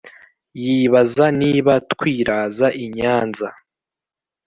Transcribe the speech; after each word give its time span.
Yibaza 0.63 1.25
niba 1.41 1.73
twiraza 1.91 2.67
i 2.83 2.85
Nyanza 2.95 3.47